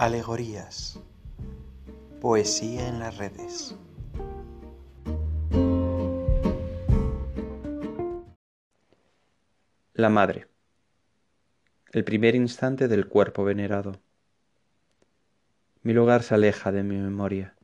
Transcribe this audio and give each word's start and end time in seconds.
Alegorías. 0.00 0.98
Poesía 2.22 2.88
en 2.88 3.00
las 3.00 3.18
redes. 3.18 3.76
La 9.92 10.08
madre. 10.08 10.46
El 11.92 12.04
primer 12.04 12.34
instante 12.34 12.88
del 12.88 13.08
cuerpo 13.08 13.44
venerado. 13.44 14.00
Mi 15.82 15.92
lugar 15.92 16.22
se 16.22 16.34
aleja 16.34 16.72
de 16.72 16.82
mi 16.82 16.96
memoria, 16.96 17.54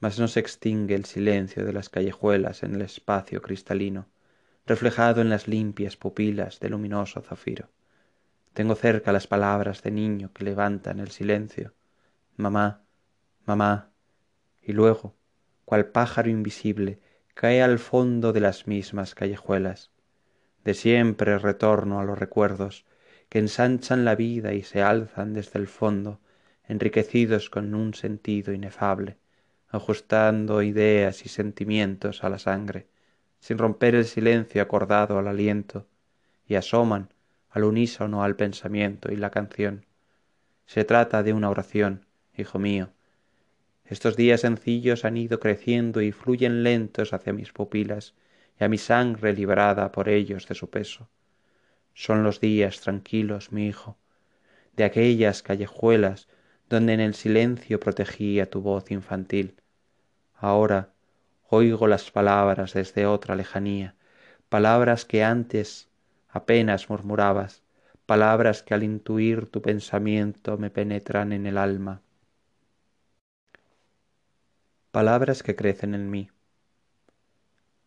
mas 0.00 0.18
no 0.18 0.28
se 0.28 0.40
extingue 0.40 0.94
el 0.94 1.06
silencio 1.06 1.64
de 1.64 1.72
las 1.72 1.88
callejuelas 1.88 2.62
en 2.62 2.74
el 2.74 2.82
espacio 2.82 3.40
cristalino, 3.40 4.04
reflejado 4.66 5.22
en 5.22 5.30
las 5.30 5.48
limpias 5.48 5.96
pupilas 5.96 6.60
de 6.60 6.68
luminoso 6.68 7.22
zafiro. 7.22 7.70
Tengo 8.52 8.74
cerca 8.74 9.12
las 9.12 9.26
palabras 9.26 9.82
de 9.82 9.90
niño 9.92 10.32
que 10.32 10.44
levantan 10.44 10.98
el 10.98 11.10
silencio. 11.10 11.74
Mamá, 12.36 12.82
mamá. 13.46 13.92
Y 14.60 14.72
luego, 14.72 15.16
cual 15.64 15.86
pájaro 15.86 16.28
invisible, 16.28 17.00
cae 17.34 17.62
al 17.62 17.78
fondo 17.78 18.32
de 18.32 18.40
las 18.40 18.66
mismas 18.66 19.14
callejuelas. 19.14 19.92
De 20.64 20.74
siempre 20.74 21.38
retorno 21.38 22.00
a 22.00 22.04
los 22.04 22.18
recuerdos 22.18 22.84
que 23.28 23.38
ensanchan 23.38 24.04
la 24.04 24.16
vida 24.16 24.52
y 24.52 24.62
se 24.62 24.82
alzan 24.82 25.32
desde 25.32 25.60
el 25.60 25.68
fondo, 25.68 26.20
enriquecidos 26.66 27.48
con 27.48 27.74
un 27.74 27.94
sentido 27.94 28.52
inefable, 28.52 29.18
ajustando 29.68 30.62
ideas 30.62 31.24
y 31.24 31.28
sentimientos 31.28 32.24
a 32.24 32.28
la 32.28 32.40
sangre, 32.40 32.88
sin 33.38 33.58
romper 33.58 33.94
el 33.94 34.04
silencio 34.04 34.60
acordado 34.60 35.18
al 35.18 35.28
aliento, 35.28 35.86
y 36.46 36.56
asoman 36.56 37.14
al 37.50 37.64
unísono 37.64 38.22
al 38.22 38.36
pensamiento 38.36 39.12
y 39.12 39.16
la 39.16 39.30
canción. 39.30 39.86
Se 40.66 40.84
trata 40.84 41.22
de 41.22 41.32
una 41.32 41.50
oración, 41.50 42.06
hijo 42.36 42.58
mío. 42.58 42.90
Estos 43.84 44.16
días 44.16 44.42
sencillos 44.42 45.04
han 45.04 45.16
ido 45.16 45.40
creciendo 45.40 46.00
y 46.00 46.12
fluyen 46.12 46.62
lentos 46.62 47.12
hacia 47.12 47.32
mis 47.32 47.52
pupilas 47.52 48.14
y 48.58 48.64
a 48.64 48.68
mi 48.68 48.78
sangre 48.78 49.32
librada 49.32 49.90
por 49.90 50.08
ellos 50.08 50.46
de 50.46 50.54
su 50.54 50.70
peso. 50.70 51.08
Son 51.92 52.22
los 52.22 52.40
días 52.40 52.80
tranquilos, 52.80 53.50
mi 53.50 53.66
hijo, 53.66 53.98
de 54.76 54.84
aquellas 54.84 55.42
callejuelas 55.42 56.28
donde 56.68 56.92
en 56.92 57.00
el 57.00 57.14
silencio 57.14 57.80
protegía 57.80 58.48
tu 58.48 58.60
voz 58.62 58.92
infantil. 58.92 59.56
Ahora 60.36 60.90
oigo 61.48 61.88
las 61.88 62.12
palabras 62.12 62.74
desde 62.74 63.06
otra 63.06 63.34
lejanía, 63.34 63.96
palabras 64.48 65.04
que 65.04 65.24
antes 65.24 65.89
apenas 66.32 66.88
murmurabas, 66.88 67.62
palabras 68.06 68.62
que 68.62 68.74
al 68.74 68.82
intuir 68.82 69.48
tu 69.48 69.62
pensamiento 69.62 70.58
me 70.58 70.70
penetran 70.70 71.32
en 71.32 71.46
el 71.46 71.58
alma. 71.58 72.02
Palabras 74.90 75.42
que 75.42 75.54
crecen 75.54 75.94
en 75.94 76.10
mí. 76.10 76.30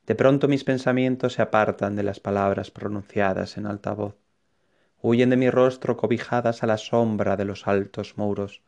De 0.06 0.16
pronto 0.16 0.48
mis 0.48 0.64
pensamientos 0.64 1.34
se 1.34 1.42
apartan 1.42 1.96
de 1.96 2.04
las 2.04 2.20
palabras 2.20 2.72
pronunciadas 2.72 3.58
en 3.58 3.66
alta 3.66 3.94
voz. 3.94 4.16
Huyen 5.02 5.30
de 5.30 5.38
mi 5.38 5.50
rostro 5.50 5.98
cobijadas 5.98 6.64
a 6.64 6.68
la 6.68 6.78
sombra 6.78 7.36
de 7.36 7.46
los 7.46 7.68
altos 7.68 8.18
muros. 8.18 8.62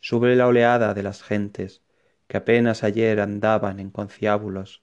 Sube 0.00 0.34
la 0.36 0.46
oleada 0.46 0.94
de 0.94 1.02
las 1.02 1.22
gentes 1.22 1.82
que 2.26 2.38
apenas 2.38 2.84
ayer 2.84 3.20
andaban 3.20 3.80
en 3.80 3.90
conciábulos, 3.90 4.82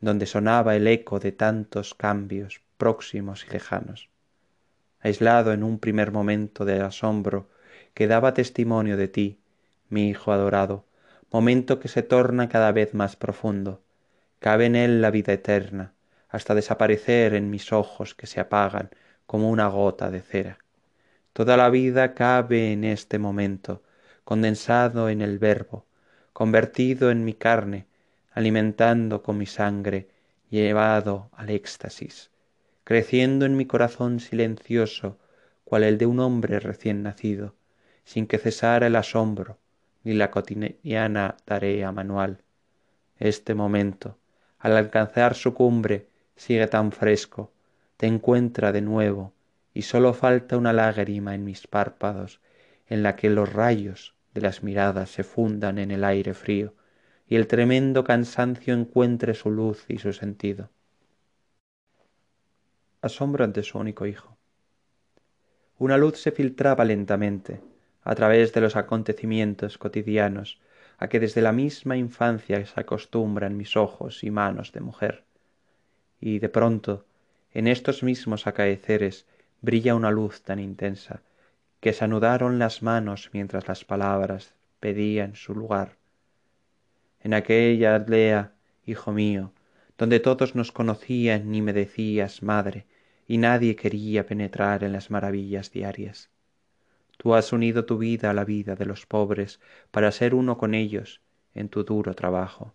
donde 0.00 0.24
sonaba 0.24 0.76
el 0.76 0.86
eco 0.86 1.20
de 1.20 1.32
tantos 1.32 1.94
cambios 1.94 2.63
próximos 2.76 3.46
y 3.48 3.52
lejanos. 3.52 4.10
Aislado 5.00 5.52
en 5.52 5.62
un 5.62 5.78
primer 5.78 6.12
momento 6.12 6.64
de 6.64 6.80
asombro 6.80 7.48
que 7.94 8.06
daba 8.06 8.34
testimonio 8.34 8.96
de 8.96 9.08
ti, 9.08 9.40
mi 9.88 10.08
Hijo 10.08 10.32
adorado, 10.32 10.86
momento 11.30 11.78
que 11.78 11.88
se 11.88 12.02
torna 12.02 12.48
cada 12.48 12.72
vez 12.72 12.94
más 12.94 13.16
profundo, 13.16 13.82
cabe 14.38 14.66
en 14.66 14.76
él 14.76 15.00
la 15.00 15.10
vida 15.10 15.32
eterna, 15.32 15.94
hasta 16.28 16.54
desaparecer 16.54 17.34
en 17.34 17.50
mis 17.50 17.72
ojos 17.72 18.14
que 18.14 18.26
se 18.26 18.40
apagan 18.40 18.90
como 19.26 19.50
una 19.50 19.68
gota 19.68 20.10
de 20.10 20.20
cera. 20.20 20.58
Toda 21.32 21.56
la 21.56 21.70
vida 21.70 22.14
cabe 22.14 22.72
en 22.72 22.84
este 22.84 23.18
momento, 23.18 23.82
condensado 24.24 25.08
en 25.08 25.20
el 25.22 25.38
Verbo, 25.38 25.86
convertido 26.32 27.10
en 27.10 27.24
mi 27.24 27.34
carne, 27.34 27.86
alimentando 28.32 29.22
con 29.22 29.38
mi 29.38 29.46
sangre, 29.46 30.08
llevado 30.50 31.30
al 31.32 31.50
éxtasis 31.50 32.30
creciendo 32.84 33.46
en 33.46 33.56
mi 33.56 33.64
corazón 33.64 34.20
silencioso 34.20 35.18
cual 35.64 35.84
el 35.84 35.96
de 35.96 36.04
un 36.04 36.20
hombre 36.20 36.60
recién 36.60 37.02
nacido, 37.02 37.54
sin 38.04 38.26
que 38.26 38.38
cesara 38.38 38.86
el 38.86 38.96
asombro 38.96 39.58
ni 40.04 40.12
la 40.12 40.30
cotidiana 40.30 41.38
tarea 41.46 41.90
manual. 41.92 42.42
Este 43.18 43.54
momento, 43.54 44.18
al 44.58 44.76
alcanzar 44.76 45.34
su 45.34 45.54
cumbre, 45.54 46.08
sigue 46.36 46.66
tan 46.66 46.92
fresco, 46.92 47.52
te 47.96 48.06
encuentra 48.06 48.70
de 48.70 48.82
nuevo, 48.82 49.32
y 49.72 49.82
sólo 49.82 50.12
falta 50.12 50.58
una 50.58 50.74
lágrima 50.74 51.34
en 51.34 51.44
mis 51.44 51.66
párpados, 51.66 52.40
en 52.86 53.02
la 53.02 53.16
que 53.16 53.30
los 53.30 53.50
rayos 53.50 54.14
de 54.34 54.42
las 54.42 54.62
miradas 54.62 55.08
se 55.08 55.24
fundan 55.24 55.78
en 55.78 55.90
el 55.90 56.04
aire 56.04 56.34
frío, 56.34 56.74
y 57.26 57.36
el 57.36 57.46
tremendo 57.46 58.04
cansancio 58.04 58.74
encuentre 58.74 59.32
su 59.32 59.50
luz 59.50 59.86
y 59.88 59.98
su 59.98 60.12
sentido 60.12 60.68
asombro 63.04 63.44
ante 63.44 63.62
su 63.62 63.78
único 63.78 64.06
hijo. 64.06 64.36
Una 65.78 65.98
luz 65.98 66.18
se 66.18 66.32
filtraba 66.32 66.84
lentamente 66.84 67.60
a 68.02 68.14
través 68.14 68.52
de 68.52 68.60
los 68.60 68.76
acontecimientos 68.76 69.76
cotidianos 69.76 70.60
a 70.98 71.08
que 71.08 71.20
desde 71.20 71.42
la 71.42 71.52
misma 71.52 71.96
infancia 71.96 72.64
se 72.64 72.80
acostumbran 72.80 73.56
mis 73.56 73.76
ojos 73.76 74.24
y 74.24 74.30
manos 74.30 74.72
de 74.72 74.80
mujer. 74.80 75.24
Y 76.20 76.38
de 76.38 76.48
pronto, 76.48 77.04
en 77.52 77.66
estos 77.66 78.02
mismos 78.02 78.46
acaeceres, 78.46 79.26
brilla 79.60 79.94
una 79.94 80.10
luz 80.10 80.42
tan 80.42 80.58
intensa 80.58 81.22
que 81.80 81.92
se 81.92 82.04
anudaron 82.04 82.58
las 82.58 82.82
manos 82.82 83.30
mientras 83.32 83.68
las 83.68 83.84
palabras 83.84 84.54
pedían 84.80 85.34
su 85.34 85.54
lugar. 85.54 85.96
En 87.20 87.34
aquella 87.34 87.96
aldea, 87.96 88.52
hijo 88.86 89.12
mío, 89.12 89.52
donde 89.98 90.20
todos 90.20 90.54
nos 90.54 90.72
conocían 90.72 91.54
y 91.54 91.62
me 91.62 91.72
decías 91.72 92.42
madre, 92.42 92.86
y 93.26 93.38
nadie 93.38 93.76
quería 93.76 94.26
penetrar 94.26 94.84
en 94.84 94.92
las 94.92 95.10
maravillas 95.10 95.70
diarias. 95.70 96.30
Tú 97.16 97.34
has 97.34 97.52
unido 97.52 97.84
tu 97.84 97.98
vida 97.98 98.30
a 98.30 98.34
la 98.34 98.44
vida 98.44 98.74
de 98.74 98.86
los 98.86 99.06
pobres 99.06 99.60
para 99.90 100.12
ser 100.12 100.34
uno 100.34 100.58
con 100.58 100.74
ellos 100.74 101.20
en 101.54 101.68
tu 101.68 101.84
duro 101.84 102.14
trabajo. 102.14 102.74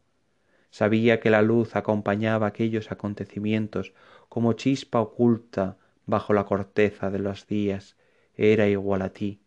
Sabía 0.72 1.20
que 1.20 1.30
la 1.30 1.42
luz 1.42 1.76
acompañaba 1.76 2.48
aquellos 2.48 2.92
acontecimientos 2.92 3.94
como 4.30 4.54
chispa 4.54 5.02
oculta 5.02 5.78
bajo 6.06 6.34
la 6.34 6.46
corteza 6.46 7.10
de 7.10 7.20
los 7.20 7.48
días, 7.48 7.96
era 8.36 8.68
igual 8.68 9.02
a 9.02 9.10
ti, 9.10 9.40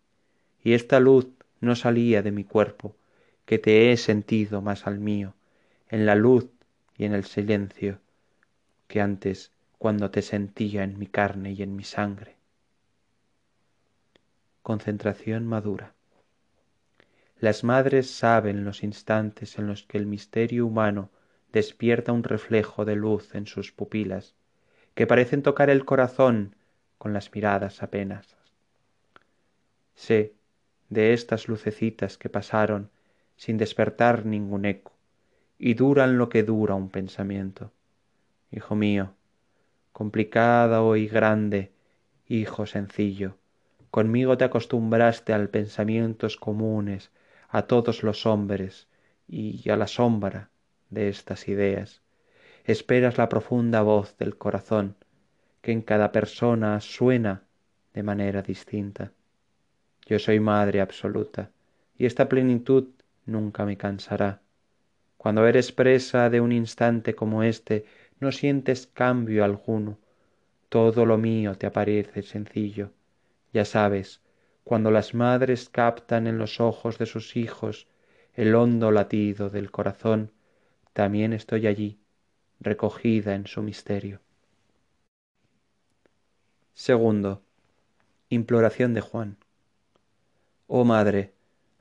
y 0.62 0.74
esta 0.74 1.00
luz 1.00 1.28
no 1.60 1.76
salía 1.76 2.22
de 2.22 2.32
mi 2.32 2.44
cuerpo, 2.44 2.94
que 3.46 3.58
te 3.58 3.92
he 3.92 3.96
sentido 3.96 4.60
más 4.60 4.86
al 4.86 4.98
mío, 4.98 5.34
en 5.88 6.06
la 6.06 6.14
luz 6.14 6.46
y 6.96 7.04
en 7.04 7.14
el 7.14 7.24
silencio, 7.24 7.98
que 8.86 9.00
antes 9.00 9.52
cuando 9.82 10.12
te 10.12 10.22
sentía 10.22 10.84
en 10.84 10.96
mi 10.96 11.08
carne 11.08 11.54
y 11.54 11.62
en 11.64 11.74
mi 11.74 11.82
sangre. 11.82 12.36
Concentración 14.62 15.44
madura. 15.44 15.92
Las 17.40 17.64
madres 17.64 18.08
saben 18.08 18.64
los 18.64 18.84
instantes 18.84 19.58
en 19.58 19.66
los 19.66 19.82
que 19.82 19.98
el 19.98 20.06
misterio 20.06 20.66
humano 20.66 21.10
despierta 21.52 22.12
un 22.12 22.22
reflejo 22.22 22.84
de 22.84 22.94
luz 22.94 23.34
en 23.34 23.48
sus 23.48 23.72
pupilas, 23.72 24.36
que 24.94 25.08
parecen 25.08 25.42
tocar 25.42 25.68
el 25.68 25.84
corazón 25.84 26.54
con 26.96 27.12
las 27.12 27.34
miradas 27.34 27.82
apenas. 27.82 28.36
Sé 29.96 30.32
de 30.90 31.12
estas 31.12 31.48
lucecitas 31.48 32.18
que 32.18 32.28
pasaron 32.28 32.88
sin 33.34 33.58
despertar 33.58 34.26
ningún 34.26 34.64
eco, 34.64 34.92
y 35.58 35.74
duran 35.74 36.18
lo 36.18 36.28
que 36.28 36.44
dura 36.44 36.76
un 36.76 36.88
pensamiento. 36.88 37.72
Hijo 38.52 38.76
mío, 38.76 39.16
complicada 39.92 40.80
y 40.96 41.06
grande, 41.06 41.72
hijo 42.26 42.66
sencillo. 42.66 43.36
Conmigo 43.90 44.38
te 44.38 44.44
acostumbraste 44.44 45.32
al 45.32 45.50
pensamientos 45.50 46.36
comunes 46.36 47.10
a 47.48 47.62
todos 47.62 48.02
los 48.02 48.24
hombres 48.26 48.88
y 49.28 49.68
a 49.70 49.76
la 49.76 49.86
sombra 49.86 50.50
de 50.90 51.08
estas 51.08 51.48
ideas. 51.48 52.02
Esperas 52.64 53.18
la 53.18 53.28
profunda 53.28 53.82
voz 53.82 54.16
del 54.18 54.36
corazón, 54.36 54.96
que 55.60 55.72
en 55.72 55.82
cada 55.82 56.12
persona 56.12 56.80
suena 56.80 57.42
de 57.92 58.02
manera 58.02 58.42
distinta. 58.42 59.12
Yo 60.06 60.18
soy 60.18 60.40
madre 60.40 60.80
absoluta, 60.80 61.50
y 61.96 62.06
esta 62.06 62.28
plenitud 62.28 62.88
nunca 63.26 63.64
me 63.64 63.76
cansará. 63.76 64.40
Cuando 65.16 65.46
eres 65.46 65.72
presa 65.72 66.30
de 66.30 66.40
un 66.40 66.52
instante 66.52 67.14
como 67.14 67.42
este, 67.42 67.84
no 68.22 68.30
sientes 68.30 68.86
cambio 68.86 69.44
alguno, 69.44 69.98
todo 70.68 71.04
lo 71.04 71.18
mío 71.18 71.58
te 71.58 71.66
aparece 71.66 72.22
sencillo. 72.22 72.92
Ya 73.52 73.64
sabes, 73.64 74.22
cuando 74.62 74.92
las 74.92 75.12
madres 75.12 75.68
captan 75.68 76.28
en 76.28 76.38
los 76.38 76.60
ojos 76.60 76.98
de 76.98 77.06
sus 77.06 77.36
hijos 77.36 77.88
el 78.34 78.54
hondo 78.54 78.92
latido 78.92 79.50
del 79.50 79.72
corazón, 79.72 80.30
también 80.92 81.32
estoy 81.32 81.66
allí, 81.66 81.98
recogida 82.60 83.34
en 83.34 83.48
su 83.48 83.60
misterio. 83.60 84.20
Segundo, 86.74 87.42
imploración 88.28 88.94
de 88.94 89.00
Juan. 89.00 89.36
Oh 90.68 90.84
Madre, 90.84 91.32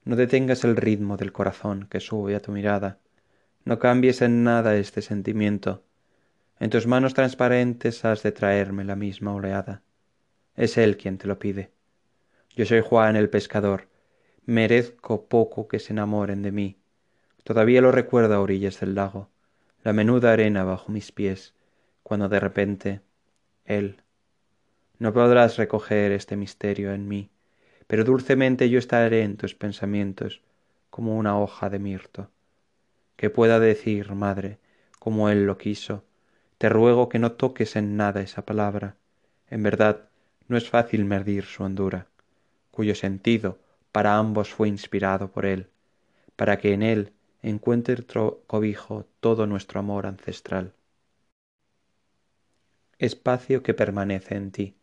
no 0.05 0.15
detengas 0.15 0.63
el 0.63 0.75
ritmo 0.75 1.17
del 1.17 1.31
corazón 1.31 1.85
que 1.87 1.99
sube 1.99 2.35
a 2.35 2.41
tu 2.41 2.51
mirada, 2.51 2.97
no 3.63 3.77
cambies 3.77 4.23
en 4.23 4.43
nada 4.43 4.75
este 4.75 5.03
sentimiento. 5.03 5.83
En 6.61 6.69
tus 6.69 6.85
manos 6.85 7.15
transparentes 7.15 8.05
has 8.05 8.21
de 8.21 8.31
traerme 8.31 8.83
la 8.83 8.95
misma 8.95 9.33
oleada. 9.33 9.81
Es 10.55 10.77
Él 10.77 10.95
quien 10.95 11.17
te 11.17 11.27
lo 11.27 11.39
pide. 11.39 11.71
Yo 12.55 12.67
soy 12.67 12.81
Juan 12.81 13.15
el 13.15 13.31
pescador, 13.31 13.87
merezco 14.45 15.25
poco 15.25 15.67
que 15.67 15.79
se 15.79 15.91
enamoren 15.91 16.43
de 16.43 16.51
mí. 16.51 16.77
Todavía 17.43 17.81
lo 17.81 17.91
recuerdo 17.91 18.35
a 18.35 18.41
orillas 18.41 18.79
del 18.79 18.93
lago, 18.93 19.31
la 19.83 19.91
menuda 19.91 20.33
arena 20.33 20.63
bajo 20.63 20.91
mis 20.91 21.11
pies, 21.11 21.55
cuando 22.03 22.29
de 22.29 22.39
repente 22.39 23.01
Él. 23.65 24.03
No 24.99 25.13
podrás 25.13 25.57
recoger 25.57 26.11
este 26.11 26.35
misterio 26.35 26.93
en 26.93 27.07
mí, 27.07 27.31
pero 27.87 28.03
dulcemente 28.03 28.69
yo 28.69 28.77
estaré 28.77 29.23
en 29.23 29.35
tus 29.35 29.55
pensamientos 29.55 30.43
como 30.91 31.17
una 31.17 31.39
hoja 31.39 31.71
de 31.71 31.79
mirto. 31.79 32.29
Que 33.15 33.31
pueda 33.31 33.59
decir, 33.59 34.11
madre, 34.11 34.59
como 34.99 35.27
Él 35.31 35.47
lo 35.47 35.57
quiso, 35.57 36.03
te 36.61 36.69
ruego 36.69 37.09
que 37.09 37.17
no 37.17 37.31
toques 37.31 37.75
en 37.75 37.97
nada 37.97 38.21
esa 38.21 38.45
palabra. 38.45 38.95
En 39.49 39.63
verdad, 39.63 40.09
no 40.47 40.57
es 40.57 40.69
fácil 40.69 41.05
medir 41.05 41.43
su 41.45 41.63
hondura, 41.63 42.05
cuyo 42.69 42.93
sentido 42.93 43.57
para 43.91 44.15
ambos 44.17 44.53
fue 44.53 44.67
inspirado 44.67 45.31
por 45.31 45.47
Él, 45.47 45.69
para 46.35 46.59
que 46.59 46.73
en 46.73 46.83
Él 46.83 47.13
encuentre 47.41 48.05
cobijo 48.45 49.07
todo 49.21 49.47
nuestro 49.47 49.79
amor 49.79 50.05
ancestral. 50.05 50.75
Espacio 52.99 53.63
que 53.63 53.73
permanece 53.73 54.35
en 54.35 54.51
ti. 54.51 54.75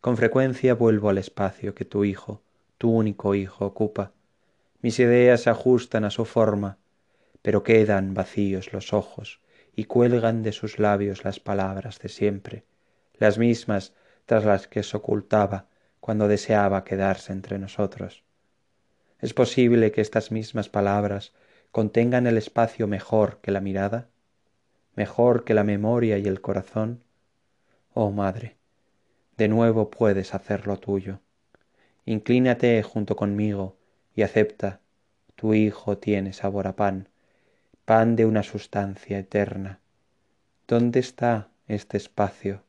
Con 0.00 0.16
frecuencia 0.16 0.74
vuelvo 0.74 1.08
al 1.08 1.18
espacio 1.18 1.74
que 1.74 1.84
tu 1.84 2.04
hijo, 2.04 2.40
tu 2.78 2.92
único 2.92 3.34
hijo, 3.34 3.66
ocupa. 3.66 4.12
Mis 4.80 5.00
ideas 5.00 5.40
se 5.40 5.50
ajustan 5.50 6.04
a 6.04 6.10
su 6.10 6.24
forma, 6.24 6.78
pero 7.42 7.64
quedan 7.64 8.14
vacíos 8.14 8.72
los 8.72 8.92
ojos 8.92 9.42
y 9.74 9.84
cuelgan 9.84 10.42
de 10.42 10.52
sus 10.52 10.78
labios 10.78 11.24
las 11.24 11.40
palabras 11.40 11.98
de 11.98 12.08
siempre, 12.08 12.64
las 13.14 13.38
mismas 13.38 13.94
tras 14.26 14.44
las 14.44 14.68
que 14.68 14.82
se 14.82 14.96
ocultaba 14.96 15.66
cuando 16.00 16.28
deseaba 16.28 16.84
quedarse 16.84 17.32
entre 17.32 17.58
nosotros. 17.58 18.24
¿Es 19.20 19.34
posible 19.34 19.92
que 19.92 20.00
estas 20.00 20.32
mismas 20.32 20.68
palabras 20.68 21.32
contengan 21.70 22.26
el 22.26 22.36
espacio 22.36 22.86
mejor 22.86 23.38
que 23.40 23.52
la 23.52 23.60
mirada? 23.60 24.08
¿Mejor 24.94 25.44
que 25.44 25.54
la 25.54 25.64
memoria 25.64 26.18
y 26.18 26.26
el 26.26 26.40
corazón? 26.40 27.02
Oh 27.94 28.10
Madre, 28.10 28.56
de 29.36 29.48
nuevo 29.48 29.90
puedes 29.90 30.34
hacerlo 30.34 30.78
tuyo. 30.78 31.20
Inclínate 32.04 32.82
junto 32.82 33.16
conmigo 33.16 33.76
y 34.14 34.22
acepta, 34.22 34.80
tu 35.36 35.54
Hijo 35.54 35.98
tiene 35.98 36.32
sabor 36.32 36.66
a 36.66 36.76
pan, 36.76 37.08
pan 37.84 38.14
de 38.14 38.26
una 38.26 38.44
sustancia 38.44 39.18
eterna. 39.18 39.80
¿Dónde 40.68 41.00
está 41.00 41.48
este 41.66 41.96
espacio? 41.96 42.62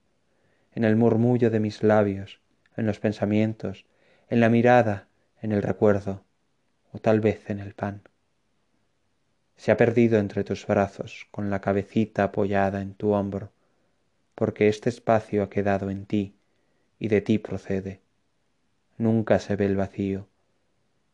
En 0.71 0.83
el 0.85 0.95
murmullo 0.95 1.51
de 1.51 1.59
mis 1.59 1.83
labios, 1.83 2.41
en 2.75 2.87
los 2.87 2.99
pensamientos, 2.99 3.85
en 4.29 4.39
la 4.39 4.49
mirada, 4.49 5.07
en 5.39 5.51
el 5.51 5.61
recuerdo, 5.61 6.23
o 6.91 6.97
tal 6.97 7.19
vez 7.19 7.47
en 7.51 7.59
el 7.59 7.75
pan. 7.75 8.01
Se 9.55 9.71
ha 9.71 9.77
perdido 9.77 10.17
entre 10.17 10.43
tus 10.43 10.65
brazos, 10.65 11.27
con 11.29 11.51
la 11.51 11.61
cabecita 11.61 12.23
apoyada 12.23 12.81
en 12.81 12.95
tu 12.95 13.11
hombro, 13.11 13.51
porque 14.33 14.67
este 14.67 14.89
espacio 14.89 15.43
ha 15.43 15.49
quedado 15.51 15.91
en 15.91 16.07
ti 16.07 16.35
y 16.97 17.09
de 17.09 17.21
ti 17.21 17.37
procede. 17.37 18.01
Nunca 18.97 19.37
se 19.37 19.55
ve 19.55 19.67
el 19.67 19.75
vacío. 19.75 20.27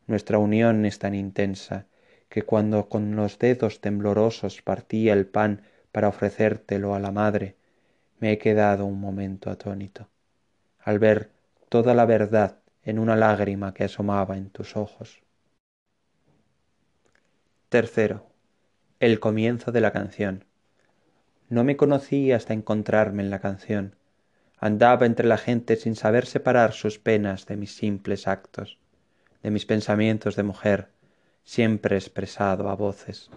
Nuestra 0.06 0.38
unión 0.38 0.86
es 0.86 0.98
tan 0.98 1.14
intensa 1.14 1.86
que 2.30 2.42
cuando 2.42 2.88
con 2.88 3.16
los 3.16 3.38
dedos 3.38 3.80
temblorosos 3.80 4.62
partía 4.62 5.12
el 5.12 5.26
pan 5.26 5.62
para 5.92 6.08
ofrecértelo 6.08 6.94
a 6.94 7.00
la 7.00 7.10
madre, 7.10 7.56
me 8.20 8.32
he 8.32 8.38
quedado 8.38 8.86
un 8.86 9.00
momento 9.00 9.50
atónito, 9.50 10.08
al 10.78 11.00
ver 11.00 11.32
toda 11.68 11.92
la 11.92 12.06
verdad 12.06 12.60
en 12.84 13.00
una 13.00 13.16
lágrima 13.16 13.74
que 13.74 13.84
asomaba 13.84 14.36
en 14.36 14.48
tus 14.48 14.76
ojos. 14.76 15.22
Tercero, 17.68 18.26
el 19.00 19.18
comienzo 19.18 19.72
de 19.72 19.80
la 19.80 19.90
canción. 19.90 20.44
No 21.48 21.64
me 21.64 21.76
conocí 21.76 22.30
hasta 22.30 22.54
encontrarme 22.54 23.24
en 23.24 23.30
la 23.30 23.40
canción. 23.40 23.96
Andaba 24.56 25.04
entre 25.04 25.26
la 25.26 25.38
gente 25.38 25.74
sin 25.74 25.96
saber 25.96 26.26
separar 26.26 26.74
sus 26.74 27.00
penas 27.00 27.46
de 27.46 27.56
mis 27.56 27.74
simples 27.74 28.28
actos, 28.28 28.78
de 29.42 29.50
mis 29.50 29.66
pensamientos 29.66 30.36
de 30.36 30.42
mujer, 30.44 30.90
siempre 31.50 31.96
expresado 31.96 32.70
a 32.70 32.76
voces. 32.76 33.28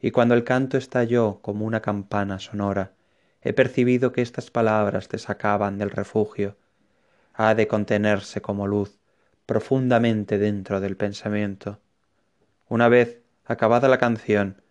Y 0.00 0.10
cuando 0.10 0.32
el 0.32 0.42
canto 0.42 0.78
estalló 0.78 1.40
como 1.42 1.66
una 1.66 1.82
campana 1.82 2.38
sonora, 2.38 2.92
he 3.42 3.52
percibido 3.52 4.10
que 4.10 4.22
estas 4.22 4.50
palabras 4.50 5.08
te 5.08 5.18
sacaban 5.18 5.76
del 5.76 5.90
refugio 5.90 6.56
ha 7.34 7.54
de 7.54 7.68
contenerse 7.68 8.40
como 8.40 8.66
luz 8.66 8.98
profundamente 9.44 10.38
dentro 10.38 10.80
del 10.80 10.96
pensamiento. 10.96 11.78
Una 12.70 12.88
vez 12.88 13.20
acabada 13.44 13.86
la 13.86 13.98
canción, 13.98 14.62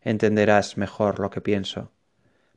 entenderás 0.00 0.78
mejor 0.78 1.18
lo 1.18 1.28
que 1.28 1.42
pienso. 1.42 1.90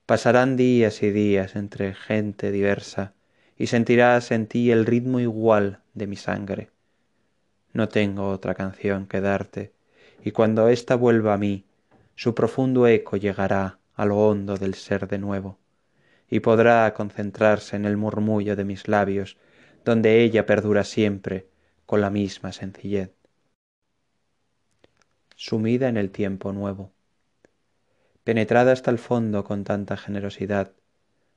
Pasarán 0.06 0.56
días 0.56 1.04
y 1.04 1.12
días 1.12 1.58
entre 1.58 1.94
gente 1.94 2.52
diversa, 2.52 3.16
y 3.58 3.68
sentirás 3.68 4.31
en 4.31 4.48
ti 4.48 4.72
el 4.72 4.86
ritmo 4.86 5.19
igual 5.19 5.81
de 5.94 6.08
mi 6.08 6.16
sangre. 6.16 6.69
No 7.77 7.89
tengo 7.89 8.29
otra 8.29 8.56
canción 8.56 9.06
que 9.06 9.21
darte, 9.21 9.71
y 10.25 10.31
cuando 10.31 10.68
ésta 10.68 10.95
vuelva 10.95 11.35
a 11.35 11.38
mí, 11.38 11.68
su 12.15 12.33
profundo 12.33 12.88
eco 12.88 13.18
llegará 13.18 13.77
a 13.94 14.06
lo 14.06 14.18
hondo 14.18 14.57
del 14.57 14.74
ser 14.74 15.07
de 15.07 15.19
nuevo 15.19 15.59
y 16.27 16.39
podrá 16.39 16.91
concentrarse 16.95 17.75
en 17.75 17.85
el 17.85 17.95
murmullo 17.95 18.56
de 18.56 18.66
mis 18.66 18.87
labios, 18.87 19.37
donde 19.85 20.23
ella 20.23 20.47
perdura 20.47 20.83
siempre 20.83 21.49
con 21.85 22.02
la 22.02 22.09
misma 22.09 22.52
sencillez. 22.52 23.11
Sumida 25.35 25.87
en 25.87 25.97
el 25.97 26.09
tiempo 26.09 26.54
nuevo, 26.54 26.94
penetrada 28.23 28.71
hasta 28.71 28.90
el 28.90 28.97
fondo 28.97 29.44
con 29.44 29.63
tanta 29.63 29.97
generosidad, 29.97 30.73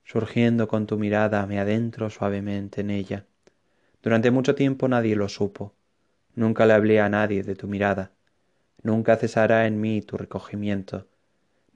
surgiendo 0.05 0.67
con 0.67 0.87
tu 0.87 0.97
mirada 0.97 1.45
me 1.45 1.59
adentro 1.59 2.09
suavemente 2.09 2.81
en 2.81 2.89
ella. 2.89 3.27
Durante 4.01 4.31
mucho 4.31 4.55
tiempo 4.55 4.87
nadie 4.87 5.15
lo 5.15 5.29
supo, 5.29 5.75
nunca 6.35 6.65
le 6.65 6.73
hablé 6.73 6.99
a 6.99 7.09
nadie 7.09 7.43
de 7.43 7.55
tu 7.55 7.67
mirada, 7.67 8.11
nunca 8.83 9.17
cesará 9.17 9.67
en 9.67 9.79
mí 9.81 10.01
tu 10.01 10.17
recogimiento. 10.17 11.07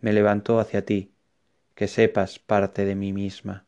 Me 0.02 0.14
levantó 0.14 0.60
hacia 0.60 0.86
ti, 0.86 1.14
que 1.76 1.88
sepas 1.88 2.40
parte 2.40 2.86
de 2.86 2.96
mí 2.96 3.14
misma, 3.14 3.66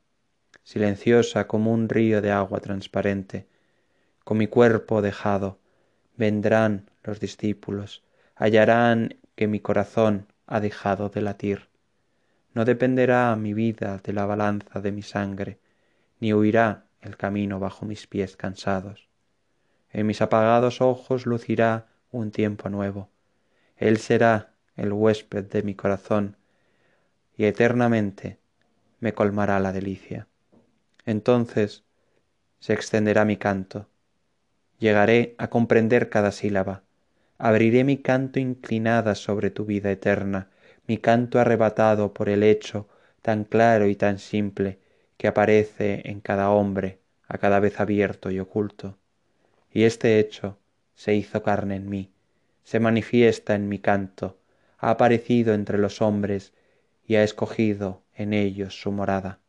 silenciosa 0.64 1.48
como 1.48 1.74
un 1.74 1.90
río 1.90 2.22
de 2.22 2.32
agua 2.32 2.60
transparente, 2.60 3.48
con 4.24 4.38
mi 4.38 4.48
cuerpo 4.48 5.02
dejado, 5.02 5.60
vendrán 6.18 6.90
los 7.04 7.20
discípulos, 7.20 8.04
hallarán 8.36 9.16
que 9.36 9.48
mi 9.48 9.60
corazón 9.60 10.28
ha 10.48 10.60
dejado 10.60 11.10
de 11.10 11.22
latir. 11.22 11.70
No 12.54 12.66
dependerá 12.66 13.36
mi 13.36 13.54
vida 13.54 14.00
de 14.04 14.14
la 14.14 14.26
balanza 14.26 14.82
de 14.82 14.92
mi 14.92 15.02
sangre, 15.02 15.60
ni 16.20 16.34
huirá 16.34 16.86
el 17.02 17.16
camino 17.16 17.60
bajo 17.60 17.86
mis 17.86 18.08
pies 18.08 18.36
cansados. 18.36 19.07
En 19.98 20.06
mis 20.06 20.22
apagados 20.22 20.80
ojos 20.80 21.26
lucirá 21.26 21.88
un 22.12 22.30
tiempo 22.30 22.70
nuevo. 22.70 23.10
Él 23.78 23.98
será 23.98 24.54
el 24.76 24.94
huésped 24.94 25.46
de 25.46 25.64
mi 25.64 25.74
corazón, 25.74 26.38
y 27.36 27.46
eternamente 27.46 28.38
me 29.00 29.16
colmará 29.16 29.60
la 29.60 29.74
delicia. 29.74 30.28
Entonces 31.08 31.84
se 32.60 32.74
extenderá 32.74 33.26
mi 33.26 33.38
canto, 33.38 33.88
llegaré 34.78 35.34
a 35.40 35.48
comprender 35.48 36.10
cada 36.10 36.32
sílaba, 36.32 36.84
abriré 37.40 37.84
mi 37.84 37.98
canto 37.98 38.40
inclinada 38.40 39.16
sobre 39.16 39.50
tu 39.50 39.66
vida 39.66 39.90
eterna, 39.90 40.52
mi 40.86 41.00
canto 41.00 41.40
arrebatado 41.40 42.14
por 42.14 42.30
el 42.30 42.44
hecho 42.44 42.88
tan 43.24 43.46
claro 43.46 43.88
y 43.88 43.96
tan 43.96 44.20
simple 44.20 44.78
que 45.18 45.28
aparece 45.28 46.04
en 46.06 46.22
cada 46.22 46.52
hombre 46.52 47.00
a 47.28 47.40
cada 47.40 47.60
vez 47.60 47.80
abierto 47.80 48.30
y 48.30 48.40
oculto. 48.40 48.96
Y 49.78 49.84
este 49.84 50.18
hecho 50.18 50.58
se 50.96 51.14
hizo 51.14 51.44
carne 51.44 51.76
en 51.76 51.88
mí, 51.88 52.12
se 52.64 52.80
manifiesta 52.80 53.54
en 53.54 53.70
mi 53.70 53.78
canto, 53.78 54.40
ha 54.80 54.90
aparecido 54.90 55.54
entre 55.54 55.78
los 55.78 56.02
hombres 56.02 56.52
y 57.06 57.14
ha 57.14 57.24
escogido 57.24 58.02
en 58.16 58.34
ellos 58.34 58.82
su 58.82 58.92
morada. 58.92 59.40